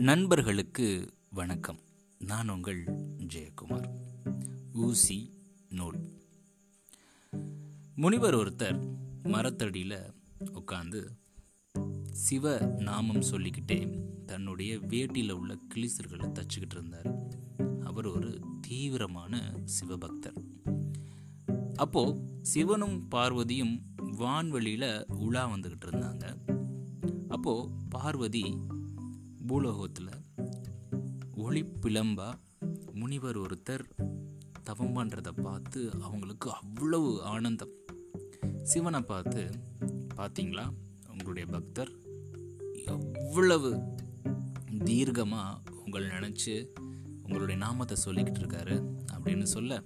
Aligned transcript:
நண்பர்களுக்கு 0.00 1.14
வணக்கம். 1.30 1.78
நான் 2.18 2.48
உங்கள் 2.48 2.84
ஜெயக்குமார். 3.18 3.90
ஊசி 4.72 5.34
நூல். 5.68 6.12
முனிவர் 7.94 8.34
ஒருத்தர் 8.34 8.96
மரத்தடியில் 9.22 10.12
உட்காந்து 10.44 11.06
சிவ 12.10 12.58
நாமம் 12.78 13.22
சொல்லிக்கிட்டே 13.22 14.02
தன்னுடைய 14.26 14.76
வேட்டியில் 14.76 15.30
உள்ள 15.30 15.58
கிளிசர்களை 15.74 16.32
தச்சுக்கிட்டு 16.32 16.72
இருந்தார். 16.72 17.18
அவர் 17.84 18.06
ஒரு 18.06 18.40
தீவிரமான 18.60 19.54
சிவபக்தர். 19.64 20.36
அப்போ 21.74 22.24
சிவனும் 22.42 23.08
பார்வதியும் 23.10 23.82
வான்வெளியில 23.98 25.10
உலா 25.12 25.48
வந்துகிட்டு 25.48 25.84
இருந்தாங்க. 25.86 26.36
அப்போ 27.28 27.70
பார்வதி 27.88 28.56
பூலோகத்தில் 29.50 30.08
ஒளிப்பிளம்பா 31.36 32.32
முனிவர் 32.92 33.38
ஒருத்தர் 33.38 33.84
தவம் 34.62 34.96
பண்ணுறதை 34.96 35.40
பார்த்து 35.42 35.90
அவங்களுக்கு 36.02 36.52
அவ்வளவு 36.52 37.22
ஆனந்தம். 37.22 37.68
சிவனை 38.62 39.00
பார்த்து 39.00 39.50
பார்த்தீங்களா 40.16 40.72
உங்களுடைய 41.10 41.48
பக்தர் 41.48 41.90
எவ்வளவு 42.86 43.94
தீர்க்கமாக 44.70 45.58
உங்களை 45.84 46.08
நினச்சி 46.08 46.66
உங்களுடைய 47.22 47.56
நாமத்தை 47.56 47.96
சொல்லிக்கிட்டு 48.04 48.40
இருக்காரு? 48.40 48.92
அப்படின்னு 49.12 49.42
சொல்ல 49.42 49.82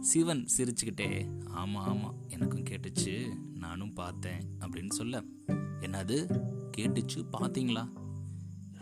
சிவன் 0.00 0.46
சிரிச்சுக்கிட்டே 0.58 1.42
ஆமாம் 1.44 1.84
ஆமாம் 1.84 2.14
எனக்கும் 2.28 2.62
கேட்டுச்சு 2.62 3.34
நானும் 3.54 3.92
பார்த்தேன். 3.92 4.42
அப்படின்னு 4.58 4.90
சொல்ல 4.90 5.22
என்னது? 5.80 6.42
கேட்டுச்சு? 6.76 7.24
பார்த்தீங்களா 7.40 8.05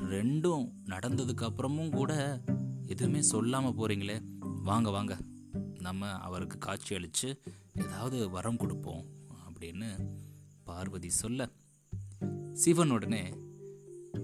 ரெண்டும் 0.05 0.73
நடந்ததுக்கு 0.85 1.43
அப்புறமும் 1.43 1.91
கூட 1.91 2.41
எதுவுமே 2.87 3.23
சொல்லாமல் 3.23 3.77
போகிறீங்களே 3.77 4.21
வாங்க 4.63 4.91
வாங்க. 4.91 5.19
நம்ம 5.81 6.07
அவருக்கு 6.07 6.59
காட்சி 6.59 6.95
அளித்து 6.95 7.41
ஏதாவது 7.75 8.31
வரம் 8.31 8.57
கொடுப்போம் 8.57 9.05
அப்படின்னு 9.45 9.89
பார்வதி 10.65 11.11
சொல்ல. 11.11 11.49
சிவன் 12.53 12.91
உடனே 12.91 13.33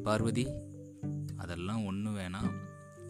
பார்வதி 0.03 0.47
அதெல்லாம் 1.37 1.85
ஒன்றும் 1.85 2.17
வேணாம். 2.17 2.53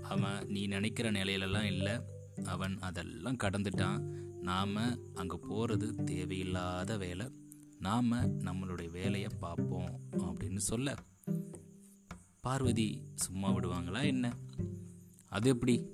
அவன் 0.02 0.46
நீ 0.46 0.66
நினைக்கிற 0.66 1.12
நிலையிலலாம் 1.12 1.62
இல்லை. 1.62 2.00
அவன் 2.44 2.78
அதெல்லாம் 2.78 3.36
கடந்துட்டான். 3.36 3.98
நாம் 4.40 4.76
அங்கே 5.14 5.38
போகிறது 5.48 5.94
தேவையில்லாத 5.94 6.96
வேலை. 6.96 7.26
நாம் 7.78 8.12
நம்மளுடைய 8.12 8.90
வேலையை 8.90 9.28
பார்ப்போம் 9.38 10.00
அப்படின்னு 10.18 10.56
சொல்ல. 10.56 10.94
பார்வதி 12.40 13.02
சும்மா 13.14 13.50
விடுவாங்களா 13.50 14.04
என்ன? 14.04 14.36
அது 15.28 15.48
எப்படி? 15.48 15.86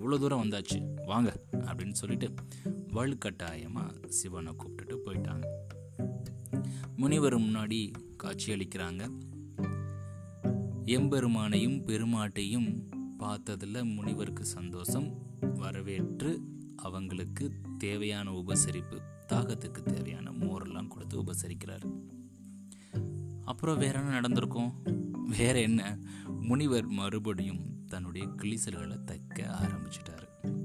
இவ்வளோ 0.00 0.18
தூரம் 0.18 0.42
வந்தாச்சு. 0.44 1.04
வாங்க 1.06 1.44
அப்படின்னு 1.52 1.92
சொல்லிட்டு 1.92 2.34
வலுக்கட்டாயமாக 2.66 4.06
சிவனை 4.06 4.52
கூப்பிட்டுட்டு 4.52 4.96
போயிட்டாங்க. 5.06 5.44
முனிவர் 6.96 7.40
முன்னாடி 7.40 7.92
காட்சி 8.16 8.52
அளிக்கிறாங்க. 8.52 9.08
எம்பெருமானையும் 10.84 11.84
பெருமாட்டையும் 11.84 12.82
பார்த்ததில் 13.18 13.94
முனிவருக்கு 13.94 14.44
சந்தோஷம். 14.44 15.18
வரவேற்று 15.40 16.40
அவங்களுக்கு 16.76 17.52
தேவையான 17.78 18.30
உபசரிப்பு 18.30 18.98
தாகத்துக்கு 19.28 19.82
தேவையான 19.82 20.30
மோரெல்லாம் 20.30 20.88
கொடுத்து 20.88 21.22
உபசரிக்கிறார். 21.22 21.84
அப்புறம் 23.44 23.78
வேற 23.78 23.98
என்ன 23.98 24.10
நடந்திருக்கும்? 24.10 25.10
வேற 25.28 25.60
என்ன? 25.60 25.98
முனிவர் 26.40 26.86
மறுபடியும் 26.86 27.84
தன்னுடைய 27.86 28.26
கிளிசல்களை 28.26 28.98
தைக்க 29.06 29.54
ஆரம்பிச்சிட்டாரு. 29.62 30.56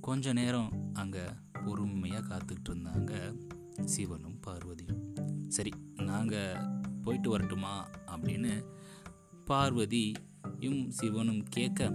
கொஞ்ச 0.00 0.32
நேரம் 0.32 0.90
அங்கே 0.92 1.22
பொறுமையாக 1.52 2.36
காத்துக்கிட்டு 2.36 2.68
இருந்தாங்க 2.68 3.38
சிவனும் 3.84 4.40
பார்வதியும். 4.46 5.02
சரி 5.48 5.70
நாங்கள் 5.96 6.56
போயிட்டு 7.02 7.30
வரட்டுமா? 7.30 7.90
அப்படின்னு 8.06 8.64
பார்வதியும் 9.46 10.88
சிவனும் 10.88 11.42
கேட்க 11.42 11.90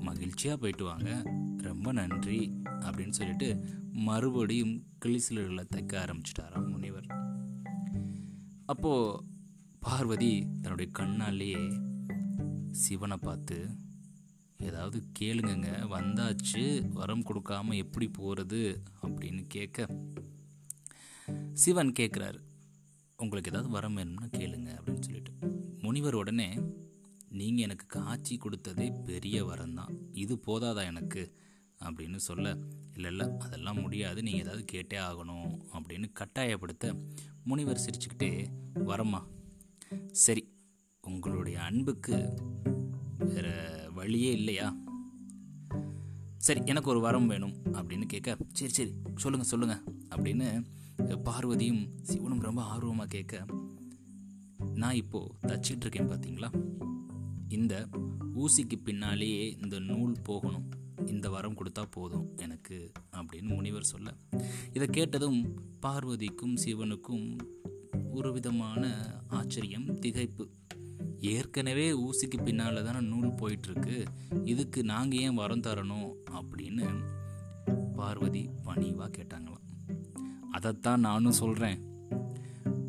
மகிழ்ச்சியாக 0.00 0.60
போயிட்டு 0.60 0.84
வாங்க. 0.84 1.22
ரொம்ப 1.56 1.92
நன்றி. 1.92 2.62
அப்படின்னு 2.64 3.10
சொல்லிட்டு 3.10 3.64
மறுபடியும் 3.92 4.84
கிளிசிலர்களை 5.04 5.66
தைக்க 5.74 5.92
ஆரம்பிச்சிட்டாராம் 5.92 6.70
முனிவர். 6.70 7.06
அப்போது 8.66 9.24
பார்வதி 9.84 10.46
தன்னுடைய 10.62 10.92
கண்ணாலேயே 10.98 11.82
சிவனை 12.70 13.16
பார்த்து 13.16 13.68
ஏதாவது 14.58 15.02
கேளுங்கங்க 15.20 15.70
வந்தாச்சு 15.88 16.88
வரம் 16.92 17.24
கொடுக்காம 17.24 17.74
எப்படி 17.74 18.08
போகிறது 18.08 18.82
அப்படின்னு 19.02 19.44
கேட்க 19.48 19.86
சிவன் 21.52 21.92
கேட்குறாரு 21.92 22.38
உங்களுக்கு 23.16 23.50
ஏதாவது 23.50 23.72
வரம் 23.72 23.94
வேணும்னா 23.94 24.26
கேளுங்க 24.26 24.78
அப்படின்னு 24.78 25.00
சொல்லிட்டு. 25.00 25.32
முனிவர் 25.80 26.14
உடனே 26.14 26.60
நீங்கள் 27.28 27.64
எனக்கு 27.64 27.86
காட்சி 27.86 28.38
கொடுத்ததே 28.38 29.04
பெரிய 29.04 29.44
வரம் 29.44 29.74
தான் 29.74 29.98
இது 30.12 30.40
போதாதா 30.46 30.84
எனக்கு? 30.84 31.34
அப்படின்னு 31.80 32.16
சொல்ல 32.16 32.56
இல்லை 32.94 33.10
இல்லை 33.10 33.26
அதெல்லாம் 33.38 33.80
முடியாது 33.80 34.22
நீங்கள் 34.22 34.40
ஏதாவது 34.40 34.64
கேட்டே 34.72 34.94
ஆகணும் 34.94 35.58
அப்படின்னு 35.72 36.12
கட்டாயப்படுத்த 36.20 37.06
முனிவர் 37.44 37.84
சிரிச்சுக்கிட்டே 37.86 38.46
வரம்மா 38.74 39.26
சரி 40.12 40.52
உங்களுடைய 41.00 41.62
அன்புக்கு 41.62 42.36
வேற 43.18 43.48
வழியே 43.94 44.32
இல்லையா? 44.32 44.76
சரி 46.38 46.60
எனக்கு 46.64 46.90
ஒரு 46.90 47.00
வரம் 47.00 47.26
வேணும் 47.26 47.54
அப்படின்னு 47.72 48.06
கேட்க 48.06 48.36
சரி 48.52 48.72
சரி 48.72 48.92
சொல்லுங்கள் 49.14 49.48
சொல்லுங்கள் 49.48 49.82
அப்படின்னு 50.08 50.64
பார்வதியும் 51.08 51.88
சிவனும் 52.02 52.40
ரொம்ப 52.40 52.62
ஆர்வமாக 52.62 53.08
கேட்க 53.08 53.46
நான் 54.74 54.94
இப்போது 54.94 55.34
தச்சிட்டு 55.46 55.80
இருக்கேன் 55.80 56.10
பார்த்தீங்களா 56.10 56.50
இந்த 57.48 57.88
ஊசிக்கு 58.34 58.76
பின்னாலேயே 58.84 59.50
இந்த 59.50 59.78
நூல் 59.78 60.14
போகணும் 60.22 60.70
இந்த 61.06 61.30
வரம் 61.30 61.56
கொடுத்தா 61.56 61.86
போதும் 61.90 62.36
எனக்கு 62.36 62.92
அப்படின்னு 63.12 63.54
முனிவர் 63.54 63.82
சொல்ல 63.82 64.14
இதை 64.72 64.86
கேட்டதும் 64.86 65.56
பார்வதிக்கும் 65.80 66.56
சிவனுக்கும் 66.56 67.36
ஒரு 68.14 68.32
விதமான 68.32 68.90
ஆச்சரியம் 69.28 69.86
திகைப்பு. 69.86 70.44
ஏற்கனவே 71.18 71.92
ஊசிக்கு 71.92 72.42
பின்னால் 72.44 72.84
தானே 72.84 73.06
நூல் 73.06 73.26
போயிட்டுருக்கு. 73.26 74.04
இதுக்கு 74.44 74.84
நாங்கள் 74.84 75.18
ஏன் 75.18 75.34
வரம் 75.34 75.60
தரணும் 75.60 76.12
அப்படின்னு 76.32 76.86
பார்வதி 77.94 78.48
பணிவாக 78.64 79.10
கேட்டாங்களாம். 79.16 79.64
அதைத்தான் 80.50 81.00
நானும் 81.00 81.32
சொல்கிறேன் 81.32 81.80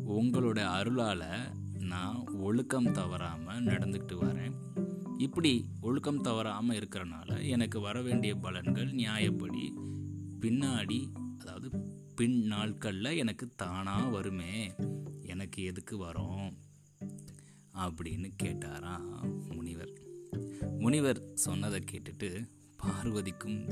உங்களோட 0.08 0.58
அருளால் 0.64 1.28
நான் 1.78 2.26
ஒழுக்கம் 2.28 2.92
தவறாமல் 2.92 3.64
நடந்துக்கிட்டு 3.64 4.16
வரேன். 4.20 4.54
இப்படி 5.18 5.66
ஒழுக்கம் 5.80 6.20
தவறாமல் 6.20 6.78
இருக்கிறனால 6.78 7.48
எனக்கு 7.48 7.80
வர 7.80 8.02
வேண்டிய 8.02 8.34
பலன்கள் 8.34 8.92
நியாயப்படி 8.94 9.64
பின்னாடி 10.40 11.00
அதாவது 11.38 11.70
பின் 12.14 12.42
நாட்களில் 12.42 13.16
எனக்கு 13.16 13.48
தானாக 13.56 14.08
வருமே. 14.08 14.74
எனக்கு 15.26 15.62
எதுக்கு 15.62 15.96
வரும் 15.96 16.56
அப்படின்னு 17.74 18.28
கேட்டாராம் 18.42 19.54
முனிவர். 19.54 19.92
முனிவர் 20.78 21.20
சொன்னதை 21.34 21.80
கேட்டுட்டு 21.90 22.48
பார்வதிக்கும் 22.76 23.68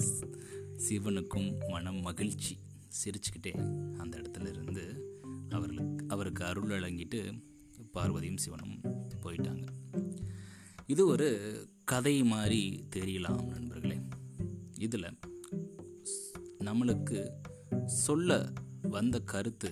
சிவனுக்கும் 0.89 1.69
மனம் 1.69 2.01
மகிழ்ச்சி. 2.01 2.59
சிரிச்சுக்கிட்டே 2.99 3.53
அந்த 3.99 4.19
இடத்துல 4.19 4.49
இருந்து 4.49 4.85
அவர்களுக்கு 5.49 6.05
அவருக்கு 6.09 6.45
அருள் 6.45 6.71
வழங்கிட்டு 6.71 7.21
பார்வதியும் 7.95 8.37
சிவனும் 8.37 8.81
போயிட்டாங்க. 9.23 9.67
இது 10.87 11.07
ஒரு 11.07 11.29
கதை 11.85 12.25
மாதிரி 12.25 12.85
தெரியலாம் 12.97 13.47
நண்பர்களே. 13.47 13.99
இதில் 14.79 15.19
நம்மளுக்கு 16.59 17.19
சொல்ல 17.87 18.53
வந்த 18.83 19.21
கருத்து 19.21 19.71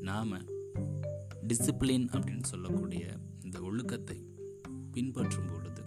நாம் 0.00 0.54
டிசிப்ளின் 1.46 2.08
அப்படின்னு 2.08 2.42
சொல்லக்கூடிய 2.42 3.18
இந்த 3.44 3.60
ஒழுக்கத்தை 3.60 4.24
பின்பற்றும் 4.92 5.46
பொழுது 5.46 5.84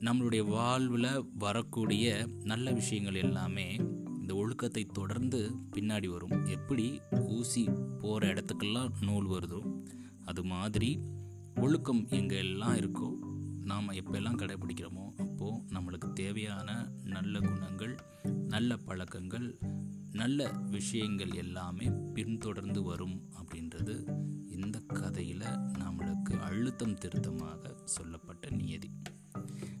நம்மளுடைய 0.00 0.48
வாழ்வில் 0.48 1.24
வரக்கூடிய 1.38 2.28
நல்ல 2.44 2.72
விஷயங்கள் 2.72 3.14
எல்லாமே 3.14 3.76
இந்த 4.20 4.34
ஒழுக்கத்தை 4.34 4.84
தொடர்ந்து 4.84 5.50
பின்னாடி 5.76 6.06
வரும். 6.08 6.46
எப்படி? 6.46 7.00
ஊசி 7.26 7.68
போகிற 7.98 8.34
இடத்துக்கெல்லாம் 8.34 8.90
நூல் 9.00 9.28
வருதோ 9.28 9.82
அது 10.24 10.44
மாதிரி 10.44 10.98
ஒழுக்கம் 11.56 12.08
எங்கே 12.08 12.36
எல்லாம் 12.36 12.76
இருக்கோ 12.76 13.12
நாம் 13.64 13.90
எப்பெல்லாம் 13.90 14.38
கடைபிடிக்கிறோமோ 14.38 15.16
அப்போது 15.16 15.62
நம்மளுக்கு 15.72 16.12
தேவையான 16.12 16.88
நல்ல 17.04 17.38
குணங்கள் 17.38 17.96
நல்ல 18.48 18.76
பழக்கங்கள் 18.76 19.58
நல்ல 20.16 20.50
விஷயங்கள் 20.50 21.30
எல்லாமே 21.30 21.90
பின்தொடர்ந்து 22.14 22.82
வரும் 22.82 23.20
அப்படின்றது 23.34 23.94
இந்த 24.50 24.78
கதையில் 24.80 25.42
நம்மளுக்கு 25.78 26.40
அழுத்தம் 26.40 26.94
திருத்தமாக 26.94 27.74
சொல்லப்பட்ட 27.84 28.50
நியதி. 28.50 28.90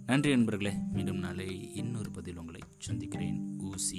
நன்றி 0.06 0.30
நண்பர்களே 0.30 0.74
மீண்டும் 0.92 1.18
நாளை 1.18 1.74
இன்னொரு 1.74 2.10
பதில் 2.10 2.36
உங்களை 2.36 2.60
சந்திக்கிறேன். 2.78 3.58
ஊசி 3.58 3.96